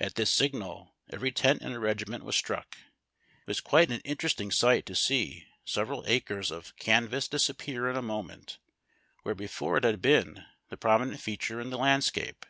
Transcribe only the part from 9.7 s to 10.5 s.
it had been